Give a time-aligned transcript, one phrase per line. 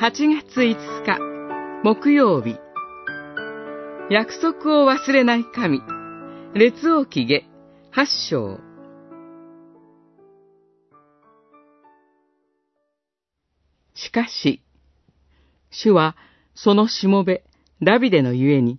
[0.00, 1.18] 8月5日
[1.82, 2.56] 木曜日
[4.08, 5.80] 約束を忘れない神
[6.54, 7.44] 列王記下
[7.92, 8.60] 8章
[13.96, 14.62] しかし、
[15.70, 16.16] 主は
[16.54, 17.42] そのしもべ、
[17.82, 18.78] ダビデのゆえに、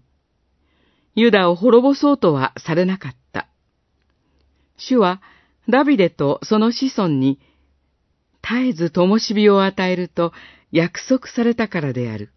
[1.15, 3.50] ユダを滅ぼそうとはされなかった。
[4.78, 5.21] 主は
[5.68, 7.39] ダビデとその子孫に
[8.42, 10.34] 絶えず灯火を与えると
[10.71, 12.32] 約束されたからである。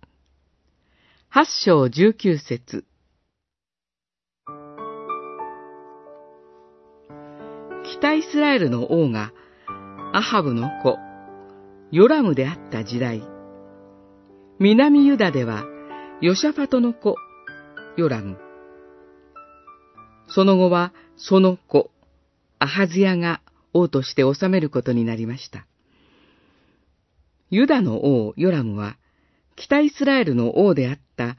[1.29, 2.85] 八章十九節
[7.99, 9.33] 北イスラエルの王が
[10.13, 10.99] アハブの子、
[11.91, 13.23] ヨラムであった時代、
[14.59, 15.65] 南ユダでは
[16.21, 17.17] ヨシャファトの子、
[17.97, 18.39] ヨラム。
[20.29, 21.91] その後はその子、
[22.59, 23.41] アハズヤが
[23.73, 25.67] 王として治めることになりました。
[27.53, 28.97] ユダの王ヨラムは、
[29.57, 31.37] 北イスラエルの王であった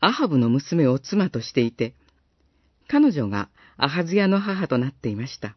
[0.00, 1.94] アハブの娘を妻としていて、
[2.88, 5.56] 彼女がアハズヤの母となっていました。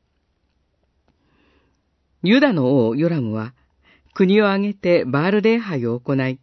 [2.24, 3.54] ユダの王ヨラムは、
[4.14, 6.40] 国を挙げてバール礼拝を行い、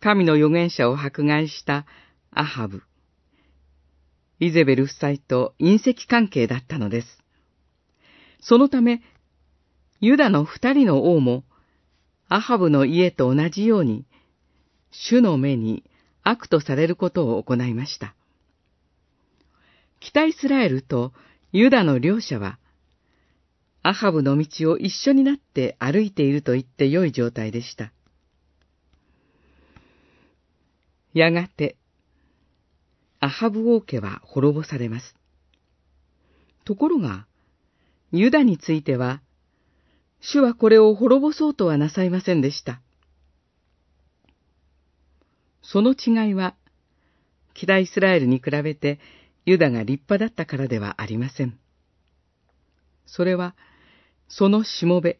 [0.00, 1.86] 神の預言者を迫害した
[2.30, 2.82] アハブ。
[4.38, 7.22] イゼベル夫妻と隕石関係だったのです。
[8.40, 9.00] そのため、
[10.02, 11.44] ユダの二人の王も
[12.34, 14.06] アハブの家と同じように、
[14.90, 15.84] 主の目に
[16.22, 18.14] 悪とされることを行いました。
[20.00, 21.12] 北イスラエルと
[21.52, 22.58] ユダの両者は、
[23.82, 27.92] アハブの道を一緒になって歩いていると言って良い状態でした。
[31.12, 31.76] やがて、
[33.20, 35.14] アハブ王家は滅ぼされます。
[36.64, 37.26] ところが、
[38.10, 39.20] ユダについては、
[40.22, 42.80] 主はこれを滅ぼそうとはなさいませんでした。
[45.62, 46.54] その違いは、
[47.54, 49.00] 北イスラエルに比べて
[49.44, 51.58] ユダが立派だったからではありません。
[53.04, 53.56] それは、
[54.28, 55.18] そのしもべ、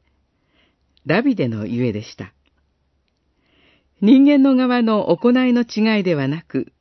[1.05, 2.33] ダビデのゆえでした。
[4.01, 6.73] 人間の側の行いの違いではなく、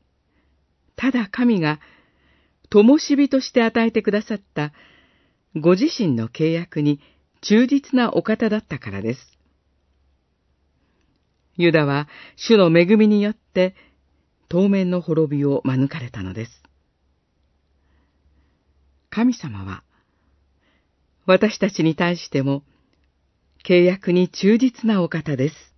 [0.96, 1.80] ただ神が、
[2.70, 4.72] 灯火として与えてくださった
[5.56, 7.02] ご自身の契約に
[7.42, 9.38] 忠実なお方だったからです。
[11.58, 13.76] ユダは主の恵みによって
[14.48, 16.64] 当面の滅びを免れたのです。
[19.10, 19.84] 神様は
[21.26, 22.64] 私たちに対しても
[23.68, 25.71] 契約に忠実なお方です。